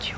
[0.00, 0.14] 就